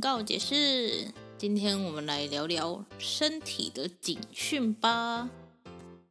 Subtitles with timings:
[0.00, 5.28] 告解释，今天我们来聊聊身体的警讯吧。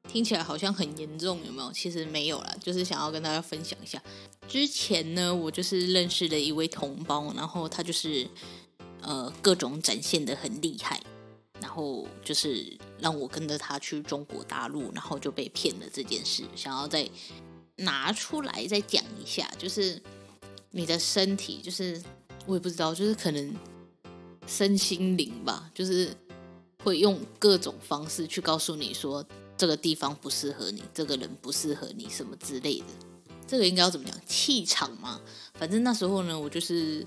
[0.07, 1.71] 听起来好像很严重，有没有？
[1.71, 4.01] 其实没有啦，就是想要跟大家分享一下。
[4.47, 8.27] 之前呢，我就是认识了一位同胞，然后他就是
[9.01, 11.01] 呃各种展现得很厉害，
[11.59, 17.09] 然后就是让我跟着他去中国大陆，然后就被骗了这件事，想要再
[17.77, 19.99] 拿出来再讲一下，就是
[20.69, 22.01] 你的身体，就是
[22.45, 23.53] 我也不知道，就是可能。
[24.47, 26.15] 身心灵吧，就是
[26.83, 29.25] 会用各种方式去告诉你说，
[29.57, 32.85] 这个地方不适合你，这个人不适合你，什么之类的。
[33.47, 34.15] 这个应该要怎么讲？
[34.25, 35.19] 气场嘛。
[35.53, 37.05] 反正那时候呢，我就是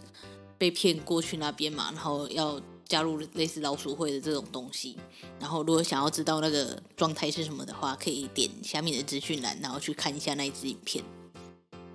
[0.56, 4.96] 被骗过去那边嘛，然后要加入类似老鼠会的这种东西。
[5.38, 11.04] 然后如果想要知道那个状态是什么的话，可以点下面的资讯栏，然后去看一下那一支影片。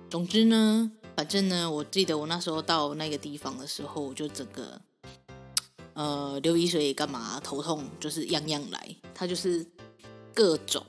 [0.08, 4.80] 总之呢，反正呢，我记得我那时候到那个地方的时候，我就整个。
[5.94, 7.40] 呃，流鼻水干嘛？
[7.40, 9.64] 头痛就是样样来，他就是
[10.34, 10.84] 各种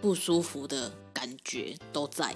[0.00, 2.34] 不舒服的感觉都在。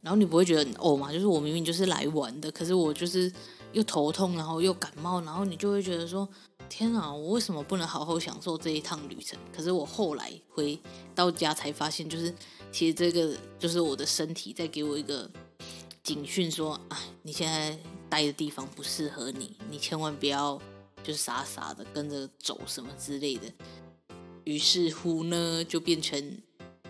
[0.00, 1.12] 然后你不会觉得很呕吗？
[1.12, 3.30] 就是我明明就是来玩的，可是我就是
[3.72, 6.26] 又头痛，然后又感冒，然后你就会觉得说：
[6.68, 9.38] 天啊，我为什么不能好好享受这一趟旅程？
[9.54, 10.78] 可是我后来回
[11.14, 12.32] 到家才发现，就是
[12.72, 15.28] 其实这个就是我的身体在给我一个
[16.02, 17.76] 警讯，说：哎，你现在
[18.08, 20.58] 待的地方不适合你，你千万不要。
[21.02, 23.52] 就傻傻的跟着走什么之类的，
[24.44, 26.40] 于是乎呢，就变成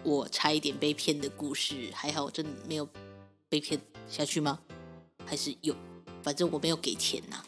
[0.03, 1.91] 我差一点被骗的故事。
[1.93, 2.89] 还好，我真的没有
[3.49, 4.61] 被骗下去吗？
[5.25, 5.75] 还是有？
[6.23, 7.43] 反正我没有给钱呐。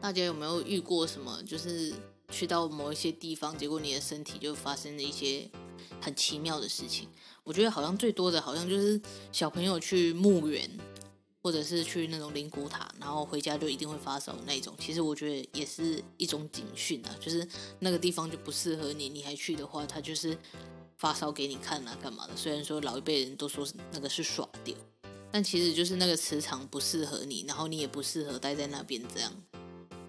[0.00, 1.42] 大家有没有遇过什么？
[1.44, 1.94] 就是
[2.28, 5.48] 去到某一些地方，结果你的身体就发生了一些
[6.00, 7.08] 很奇妙的事情？
[7.44, 9.00] 我觉得好像最多的好像就是
[9.30, 10.68] 小朋友去墓园。
[11.44, 14.74] 或者是去那种灵骨塔，然后回家就一定会发烧的那种。
[14.78, 17.46] 其实我觉得也是一种警讯啊，就是
[17.80, 20.34] 那个地方就不适合你，你还去的话，他就是
[20.96, 22.34] 发烧给你看啊，干嘛的？
[22.34, 24.74] 虽然说老一辈人都说那个是耍掉，
[25.30, 29.30] 但其实就是那个磁场不适合你，然后你也不适合待在那边这样。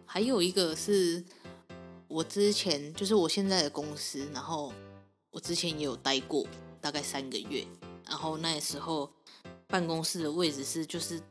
[0.05, 1.21] 还有一个是
[2.07, 4.71] 我之前就是我现在的公司，然后
[5.31, 6.47] 我之前也有待过
[6.79, 7.67] 大概三个月，
[8.07, 9.11] 然后那时候。
[9.75, 11.21] 办公室的位置是就是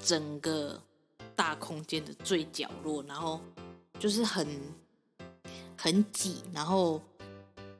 [0.00, 0.80] 整个
[1.34, 3.40] 大空间的最角落，然后
[3.98, 4.46] 就是很
[5.76, 7.02] 很挤，然后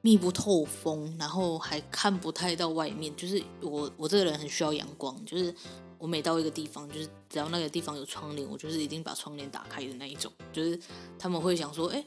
[0.00, 3.14] 密不透风，然后还看不太到外面。
[3.14, 5.54] 就是我我这个人很需要阳光，就是
[5.98, 10.32] 我每到一个地方，就是只要那个地方有窗帘，我就是一定把窗帘打开的那一种。
[10.52, 10.76] 就是
[11.16, 12.04] 他们会想说：“哎，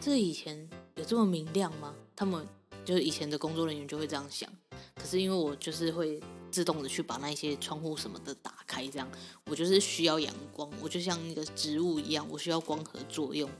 [0.00, 2.46] 这以前有这么明亮吗？”他们
[2.84, 4.48] 就是以前的工作人员就会这样想。
[4.94, 6.22] 可是因为我就是会。
[6.52, 9.10] 自动的去把那些窗户什么的打开，这样
[9.46, 13.50] 我就是需要阳光，我就像那个植物一样，我需要光合作用。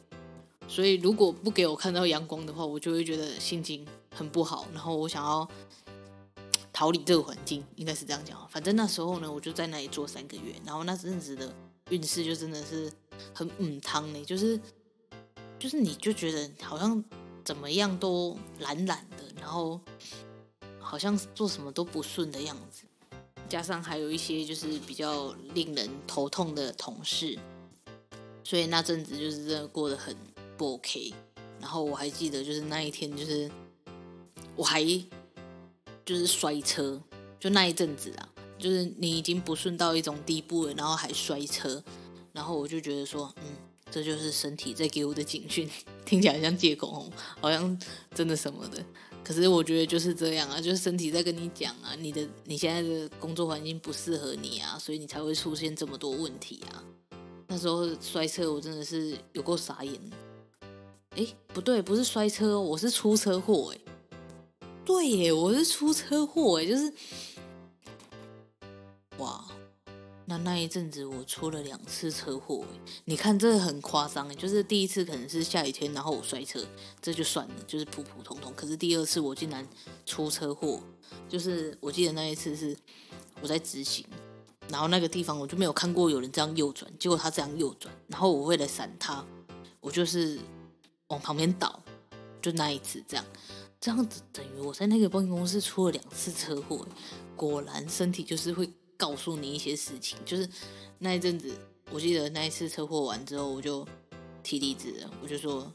[0.69, 5.49] 所以如果不给我看到阳光的话，我就会觉得心情很不好，然后我想要
[6.73, 8.47] 逃离这个环境，应该是这样讲。
[8.49, 11.53] 反正那时候呢，我就在那里做三个月，然后那阵子的
[11.91, 12.93] 运势就真的是
[13.35, 14.61] 很嗯汤呢，就是
[15.59, 17.03] 就是你就觉得好像
[17.45, 19.81] 怎么样都懒懒的，然后。
[20.93, 22.83] 好像做什么都不顺的样子，
[23.49, 27.39] 加上还有一些就是比较令人头痛的同事，
[28.45, 30.15] 所以那阵子就是真的过得很
[30.59, 31.15] 不 OK。
[31.59, 33.51] 然后我还记得就是那一天，就是
[34.55, 34.85] 我还
[36.05, 37.01] 就是摔车，
[37.41, 38.29] 就那一阵子啊，
[38.59, 41.83] 就是你已经不顺到一种地步了，然后还摔车，
[42.35, 43.45] 然后我就觉得说，嗯，
[43.91, 45.71] 这就是身体在给我的警讯，
[46.05, 47.11] 听起来像借口，
[47.41, 47.81] 好像
[48.15, 48.85] 真的什么的。
[49.25, 56.83] 可是我觉得就是这样啊，就是身体在跟你讲啊，你的你现在的工作环境不适合你啊，所以你才会出现这么多问题啊。
[57.47, 59.95] 那时候摔车，我真的是有够傻眼。
[61.11, 63.75] 哎，不对，不是摔车，我是出车祸。
[63.75, 63.81] 哎，
[64.85, 66.61] 对耶，我是出车祸。
[66.61, 66.93] 哎，就是，
[70.43, 72.65] 那一阵子我出了两次车祸。
[73.05, 74.35] 你看这很夸张。
[74.37, 76.65] 就是第一次可能是下雨天，然后我摔车，
[77.01, 78.53] 这就算了，就是普普通通。
[78.55, 79.67] 可是第二次我竟然
[80.07, 80.81] 出车祸，
[81.29, 82.77] 就是我记得那一次是
[83.41, 84.05] 我在直行。
[84.69, 89.25] 然后那个地方我就没有看过有人这样右转，结果他这样右转，然后我为了闪他，
[89.81, 90.39] 我就是
[91.09, 91.83] 往旁边倒，
[92.41, 93.25] 就那一次这样，
[93.81, 96.87] 这样子等于我在那个保险公司出了两次车祸。
[97.37, 98.71] 果然身体就是会
[99.03, 100.49] 告诉你一些事情，就是
[100.99, 101.51] 那一阵子，
[101.91, 103.85] 我记得那一次车祸完之后，我就
[104.45, 105.69] 提离职了，我就说，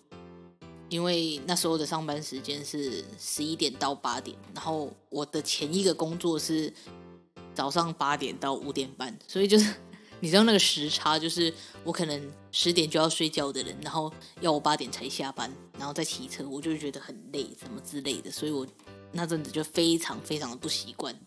[0.88, 6.74] 因为那时候的上班时间是十一点到八点，然后我的前一个工作是。
[7.58, 9.74] 早上八点到五点半，所以就是
[10.20, 11.52] 你知道那个时差，就是
[11.84, 18.64] 我可能十点就要睡觉的人，然后要我八点才下班，然后再骑车，我就觉得很累，什么之类的，所以我
[19.12, 21.20] 那阵子就非常非常的不习惯。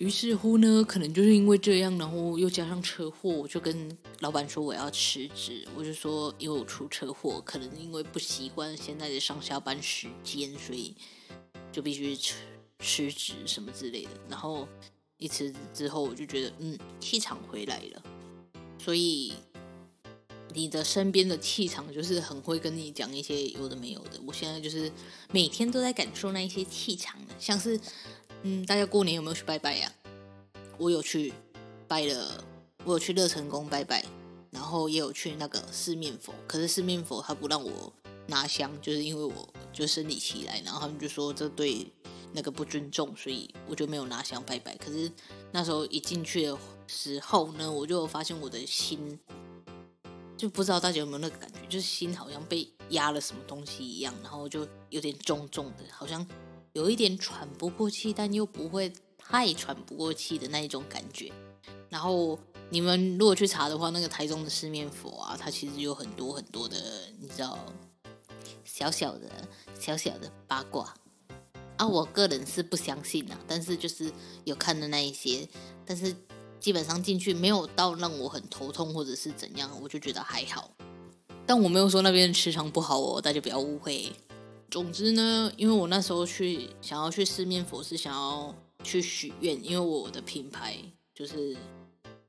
[0.00, 5.68] 于是乎呢，可能就是因为这样，然后又加上车祸，我就跟老板说我要辞职。
[5.76, 10.96] 我就说因为我出车祸，可能因为不习惯现在的上下班时间，所以
[11.70, 12.34] 就必须辞
[12.80, 14.66] 辞职什么之类的，然后。
[15.22, 18.02] 一辞职之后，我就觉得，嗯，气场回来了。
[18.82, 19.34] 所以，
[20.54, 24.18] 你的身边的气场就是很会跟你讲一些有的没有的。
[24.26, 24.90] 我现在就是
[25.30, 27.78] 每天都在感受那一些气场，像是，
[28.42, 29.92] 嗯，大家过年有没有去拜拜呀？
[30.78, 31.32] 我有去
[31.86, 32.44] 拜了，
[32.84, 34.04] 我有去乐成宫拜拜，
[34.50, 36.34] 然后也有去那个四面佛。
[36.46, 37.92] 可是四面佛他不让我
[38.26, 41.86] 拿香，就是因为我就生理期来，然后他们就说这对。
[42.32, 44.76] 那个不尊重，所以我就没有拿香拜拜。
[44.76, 45.10] 可是
[45.50, 46.56] 那时候一进去的
[46.86, 49.18] 时候呢，我就发现我的心，
[50.36, 56.24] 就不知道大家有没有那个感觉，就是心好像被压了什么东西一样，然后就有点重重的，好像
[56.72, 61.32] 有一点喘不过气，但又不会太喘不过气的那一种感觉。
[61.88, 62.38] 然后
[62.68, 66.76] 你们如果去查的话，那个台中的四面佛啊，它其实有很多很多的，
[67.18, 67.58] 你知道，
[68.64, 69.28] 小小的
[69.78, 70.94] 小小的八卦。
[71.76, 74.12] 啊，我个人是不相信呐，但是就是
[74.44, 75.48] 有看的那一些，
[75.84, 76.14] 但是
[76.60, 80.70] 基本上进去没有到让我很头痛或者是怎样，我就觉得还好。
[81.46, 84.12] 但我没有说那边磁场不好哦，大家不要误会。
[84.70, 90.76] 总之呢，因为我那时候去想要去四面佛是想要去许愿，因为我的品牌
[91.14, 91.56] 就是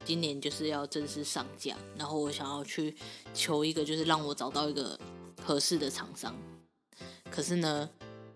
[0.04, 2.96] 今年就是要正式上架，然后我想要去
[3.34, 5.00] 求一个就是让我找到一个
[5.42, 6.36] 合适的厂商，
[7.30, 7.90] 可是呢。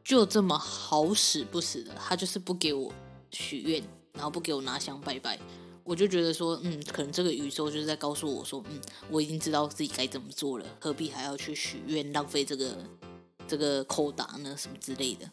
[0.08, 2.94] 就这么好死不死的，他就是不给我
[3.32, 5.40] 许愿，然后不给我拿香拜拜，
[5.84, 8.80] 我就觉得说，嗯，可能这个宇宙就是在告诉我说，嗯，
[9.10, 12.78] 我已经知道自己该怎么做了，何必还要去许愿，浪费这个
[13.48, 15.30] 这个扣打呢，什么之类的。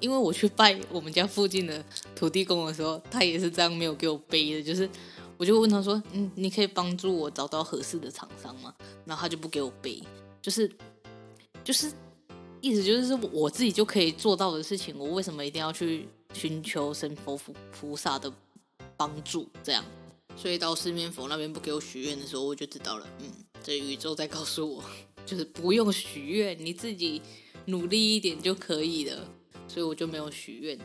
[0.00, 1.84] 因为我去拜我们家附近的
[2.14, 4.88] 土地公的时候，他也是这样没有给我背的，就是
[5.36, 8.74] 我就问他说，嗯，你可以帮助我找到合适的厂商吗？
[9.04, 10.02] 然后他就不给我背，
[10.40, 10.70] 就是
[11.64, 11.92] 就是。
[12.62, 17.34] 意思就是我自己就可以做到的事情，我为什么一定要去寻求神佛
[17.72, 18.30] 菩萨的
[18.98, 19.48] 帮助？
[19.64, 19.82] 这样，
[20.36, 24.84] 所以到四面佛那边不给我许愿的时候，我就知道了，嗯，这宇宙在告诉我，
[25.24, 27.22] 就是不用许愿，你自己
[27.70, 29.26] 努力一点就可以了。
[29.66, 30.78] 所以我就没有许愿。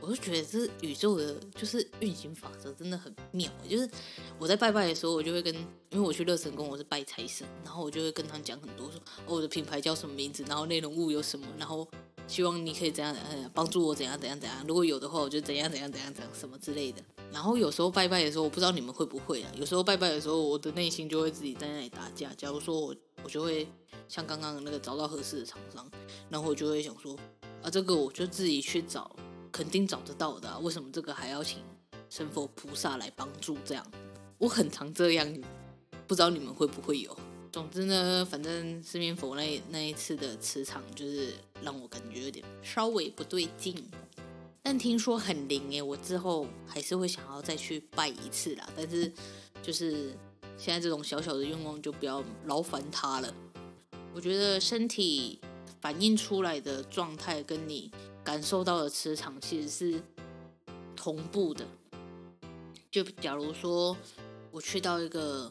[0.00, 3.50] 我就觉得这宇宙的就是运行法则真的很妙。
[3.68, 3.90] 就是
[4.38, 5.52] 我在拜拜的时候，我就会跟，
[5.90, 11.86] 因为我去乐神宫，我是拜财神，然后我就会跟他们讲很多，说哦，我的品牌叫什么名字，然后内容物有什么，然后
[12.28, 17.02] 希望你可以怎样怎样帮助我怎样怎样怎样，如果有的话，我就怎样怎样怎样怎样什么之类的。
[17.32, 19.52] 然后有时候拜拜的时候，我不知道你们会不会啊？
[19.58, 22.32] 有时候拜拜的时候，我的内心就会自己在那里打架。
[22.34, 23.68] 假如说我我就会
[24.08, 25.90] 像刚刚那个找到合适的厂商，
[26.30, 27.16] 然后我就会想说
[27.62, 29.14] 啊，这个我就自己去找。
[29.50, 31.58] 肯定找得到的啊，为什么这个还要请
[32.10, 33.56] 神佛菩萨来帮助？
[33.64, 33.84] 这样
[34.36, 35.26] 我很常这样，
[36.06, 37.18] 不知道你们会不会有。
[37.50, 41.32] 总之呢，反正四面佛那那一次的磁场，就是
[41.62, 43.74] 让我感觉有点稍微不对劲。
[44.62, 48.68] 但听说很灵诶，我之后还是会想要再去拜一次啦。
[48.76, 49.10] 但是
[49.62, 50.14] 就是
[50.58, 53.32] 现在这种小小的愿望，就不要劳烦他了。
[54.12, 55.40] 我觉得身体
[55.80, 57.90] 反映出来的状态跟你。
[58.24, 60.02] 感受到的磁场其实是
[60.94, 61.66] 同步的。
[62.90, 63.96] 就假如说
[64.50, 65.50] 我去到一个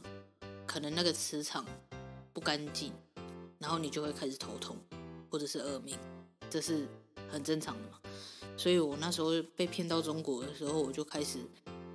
[0.68, 1.66] 可能那个磁场
[2.34, 2.94] 不干净，
[3.58, 4.78] 然后你就会开始头痛
[5.28, 5.98] 或者是耳鸣，
[6.52, 6.88] 这是
[7.28, 7.98] 很正常的嘛。
[8.56, 11.40] 所以我那时候被骗到中国的时候，我就开始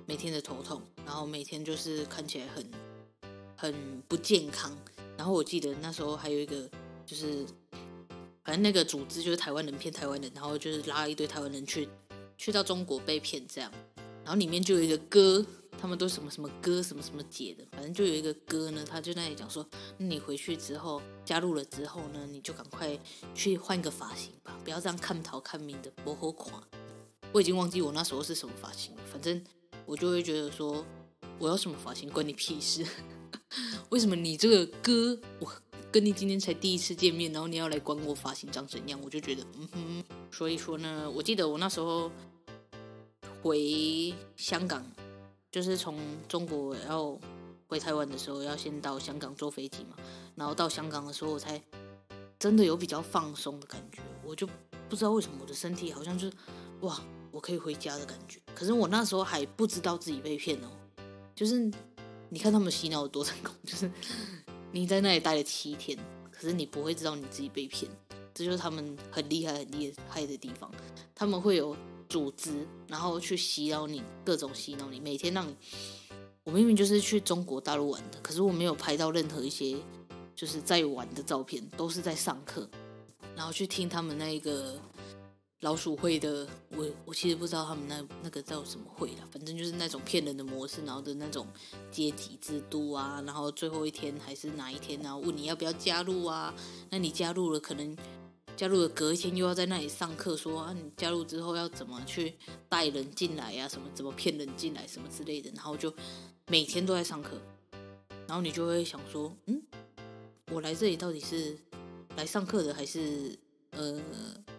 [0.05, 2.69] 每天的头痛，然后每天就是看起来很
[3.63, 4.77] 很不健康。
[5.15, 6.69] 然后我记得那时候还有一个，
[7.05, 7.45] 就是
[8.43, 11.87] 反正那个组织就是台湾人骗台湾人，然后就是拉一堆台湾人去
[12.37, 13.71] 去到中国被骗这样。
[14.25, 15.45] 然后里面就有一个哥，
[15.79, 19.65] 他们都什么什么哥什么什么姐的，反正就有一个哥呢，他就在那里讲说，
[19.97, 22.99] 你回去之后加入了之后呢，你就赶快
[23.33, 26.53] 去换个发型吧，不要这样看头看命的，不好看。
[27.31, 29.41] 我已经忘记我那时候是什么发型了，反正
[29.85, 30.85] 我就会觉得说，
[31.39, 32.85] 我要什么发型关你屁事。
[33.89, 35.51] 为什么你这个哥，我
[35.91, 38.99] 跟你今天才第一次见面，然后你要来管我发型长怎样？
[39.03, 40.03] 我就觉得，嗯哼。
[40.31, 42.11] 所以说呢，我记得我那时候
[43.41, 44.83] 回香港，
[45.51, 47.17] 就是从中国要
[47.67, 49.95] 回台湾的时候，要先到香港坐飞机嘛。
[50.35, 51.61] 然后到香港的时候，我才
[52.39, 54.01] 真的有比较放松的感觉。
[54.25, 54.47] 我就
[54.89, 56.35] 不知道为什么我的身体好像就是，
[56.81, 58.39] 哇，我可以回家的感觉。
[58.55, 60.67] 可是我那时候还不知道自己被骗哦，
[61.35, 61.71] 就是。
[62.33, 63.89] 你看他们洗脑有多成功， 就是
[64.71, 65.95] 你在那里待了七天，
[66.31, 67.91] 可是你不会知道你自己被骗，
[68.33, 70.71] 这就是他们很厉害、很厉害的地方。
[71.13, 71.77] 他们会有
[72.09, 75.55] 组织，然后去洗脑你，各种洗脑你，每天让你。
[76.43, 79.77] 我明明就是去中国大陆玩的，可是我没有拍到任何一些
[80.35, 82.67] 就是在玩的照片，都是在上课，
[83.35, 84.81] 然后去听他们那一个。
[85.63, 91.47] 老鼠会的，我我其实不知道他们那那个叫什么会啦，反正就是那种骗人的模式，然后的那种
[91.89, 96.53] 阶级制度啊，然后最后一天还是哪一天，然后问你要不要加入啊？
[96.89, 97.97] 那你加入了，可能
[98.57, 102.35] 加入了隔一天又要在那里上课，说啊，你加入之后要怎么去
[102.67, 103.65] 带人进来呀？
[103.65, 105.93] 什么怎么骗人进来什么之类的，然后就
[106.47, 107.39] 每天都在上课，
[108.27, 109.63] 然后你就会想说，嗯，
[110.51, 111.57] 我来这里到底是
[112.17, 113.39] 来上课的还是
[113.71, 113.97] 呃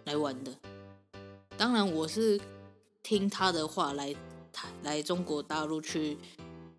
[0.05, 0.51] 来玩的？
[1.57, 2.41] 当然，我是
[3.03, 4.15] 听他的话来
[4.83, 6.19] 来中国大陆去，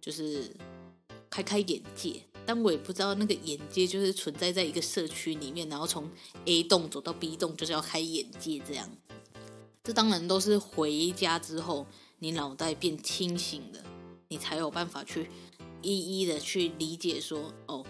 [0.01, 0.55] 就是
[1.29, 2.22] 开开眼界。
[2.46, 6.08] 但我也不知道那个眼界就是存在在一个社区里面，然后从
[6.46, 8.88] A 栋走到 B 栋就是要开眼界这样。
[9.84, 11.88] 这当然都是回家之后，
[12.20, 13.79] 你脑袋变清醒了，
[14.27, 15.27] 你才有办法去
[15.82, 17.84] 一一的去理解说，哦，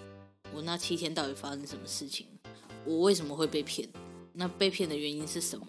[0.54, 2.28] 我那七天到底发生什么事情？
[2.86, 3.90] 我为什么会被骗？
[4.32, 5.68] 那被骗的原因是什么？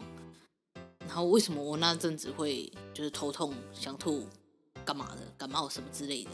[1.06, 4.26] 然后为什么我那阵子会就是头痛、想吐、
[4.84, 6.30] 干嘛的、感冒什么之类的，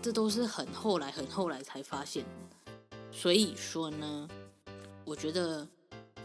[0.00, 2.24] 这都是很后来、很后来才发现。
[3.10, 4.28] 所以说呢，
[5.04, 5.68] 我觉得，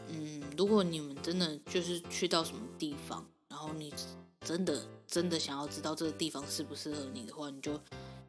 [0.08, 3.94] 嗯，如果你们真的就是去到什么地方，然后你
[4.42, 7.78] 真的真的想要知道这个地方适不适合你的话，你就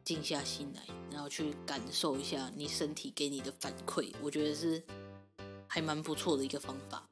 [0.03, 4.11] 静下心来，然后去感受一下你身体给你的反馈。
[4.21, 4.83] 我觉得是
[5.67, 7.08] 还蛮不错的一个方法。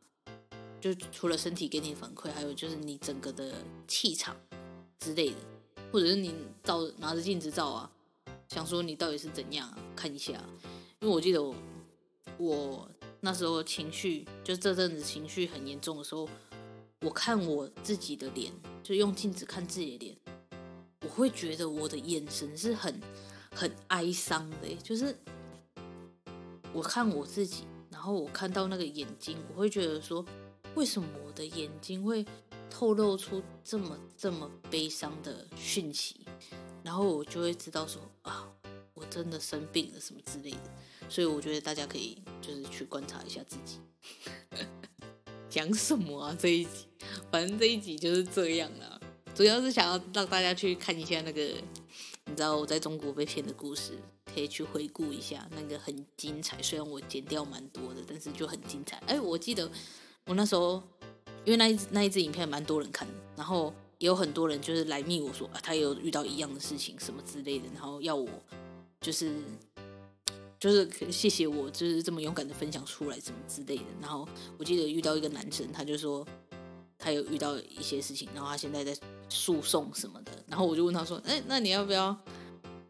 [0.79, 3.55] 就除了身体给你反馈，还有就是你整个的
[3.87, 4.37] 气场
[4.99, 5.37] 之类的，
[5.91, 7.91] 或者是你照拿着镜子照啊，
[8.47, 10.33] 想说你到底是怎样啊，看一下。
[10.99, 11.55] 因为我记得我
[12.37, 12.89] 我
[13.21, 16.29] 那时候情绪，就这阵子情绪很严重的时候，
[17.01, 18.53] 我看我自己的脸，
[18.83, 20.17] 就用镜子看自己的脸，
[21.01, 23.01] 我会觉得我的眼神是很
[23.51, 25.17] 很哀伤的，就是
[26.71, 30.23] 我看我自己，然后我看到那个眼睛，我会觉得说。
[30.77, 32.23] 为什么我的眼睛会
[32.69, 36.21] 透露出这么这么悲伤的讯息？
[36.83, 38.47] 然后我就会知道说啊，
[38.93, 40.59] 我真的生病了什么之类的。
[41.09, 43.79] 所以我觉得大家可以就是去观察一下自己。
[45.49, 46.37] 讲什么啊？
[46.39, 46.85] 这一集，
[47.31, 49.01] 反正这一集就是这样了。
[49.33, 51.41] 主要是想要让大家去看一下那个，
[52.25, 53.97] 你知道我在中国被骗的故事，
[54.31, 56.61] 可以去回顾一下，那个很精彩。
[56.61, 58.97] 虽然我剪掉蛮多的，但是就很精彩。
[59.07, 59.67] 哎，我记得。
[60.27, 60.83] 我那时候，
[61.45, 68.27] 因为那一那一支影片蛮多人看的，然后也有很多人就是来密我说啊，他有遇到一样的事情什么之类的，然后要我
[68.99, 69.33] 就是
[70.59, 73.85] 就是谢谢我就是这么勇敢的分享出来什么之类的。
[74.01, 76.27] 然后我记得遇到一个男生，他就说
[76.99, 78.95] 他有遇到一些事情，然后他现在在
[79.29, 80.31] 诉讼什么的。
[80.47, 82.15] 然后我就问他说，哎，那你要不要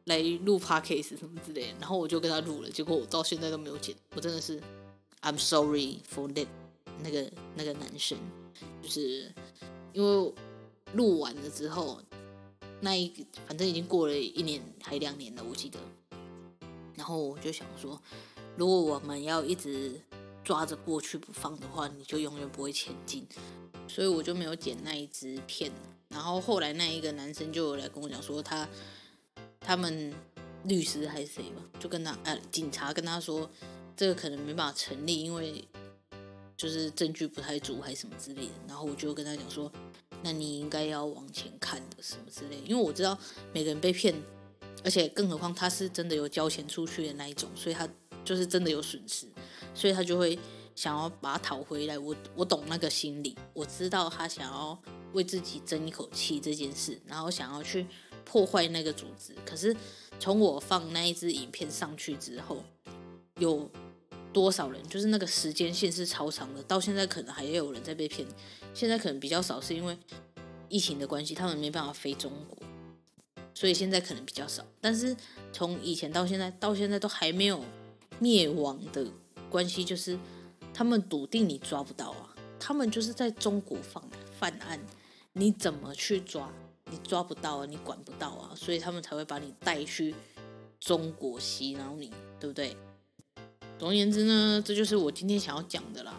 [0.05, 1.77] 来录 podcast 什么之类的？
[1.79, 4.59] 然后我就跟他录了，结果我到现在都没有剪，我真的是
[5.21, 6.47] I'm sorry for that。
[7.03, 8.17] 那个那个男生，
[8.81, 9.31] 就是
[9.93, 10.33] 因为
[10.93, 12.01] 录完了之后，
[12.81, 15.79] 那一反正已经过了一年还两年了，我记得。
[16.95, 18.01] 然后我就想说，
[18.55, 20.01] 如果我们要一直
[20.43, 23.25] 抓着过去不放的话，你就永远不会前进。
[23.87, 25.71] 所以我就没有剪那一支片。
[26.09, 28.67] 然后后来那一个男生就来跟我讲说，他
[29.59, 30.13] 他们
[30.63, 33.49] 律师还是谁吧，就跟他呃警察跟他说，
[33.95, 35.63] 这个可能没办法成立，因为。
[36.57, 39.71] 就是证据不太足还是什么之类的，然后我就跟他讲说，
[40.23, 43.17] 那你应该要往前看的什么之类，因为我知道
[43.53, 44.13] 每个人被骗，
[44.83, 47.87] 而且更何况他是真的有交钱出去的那一种，所以他
[48.25, 49.27] 就是真的有损失，
[49.75, 50.37] 所以他就会
[50.75, 51.97] 想要把它讨回来。
[51.97, 54.77] 我我懂那个心理，我知道他想要
[55.13, 57.85] 为自己争一口气这件事，然后想要去
[58.25, 59.35] 破坏那个组织。
[59.45, 59.75] 可是
[60.19, 62.63] 从我放那一支影片上去之后，
[63.39, 63.69] 有
[64.33, 64.81] 多少人？
[64.87, 68.27] 就是那个时间线是超长的，到现在可能还有人在被骗。
[68.73, 69.97] 现在可能比较少，是因为
[70.69, 72.57] 疫情的关系，他们没办法飞中国，
[73.53, 74.63] 所以现在可能比较少。
[74.79, 75.15] 但是
[75.51, 77.63] 从以前到现在，到现在都还没有
[78.19, 79.05] 灭亡的
[79.49, 80.17] 关系，就是
[80.73, 84.03] 他们笃定你抓不到啊，他们就是在中国犯
[84.39, 84.79] 犯案，
[85.33, 86.51] 你怎么去抓？
[86.89, 90.15] 你抓不到啊，你管不到啊，所以他们才会把你带去
[90.79, 92.77] 中国洗脑你，对不对？
[93.79, 96.13] 总而言之呢，这就是我今天想要讲的啦。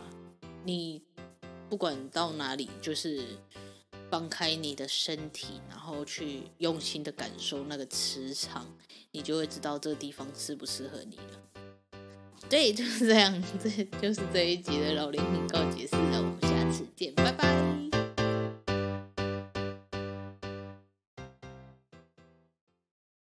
[0.64, 1.02] 你
[1.68, 3.22] 不管到哪里，就是
[4.10, 8.66] 放开你的身体，然后去用心的感受那个磁场，
[9.10, 12.00] 你就会知道这个地方适不适合你了。
[12.48, 13.68] 对，就是这样，这
[14.00, 15.96] 就是这一集的老林告解释。
[15.96, 17.67] 那我们下次见，拜拜。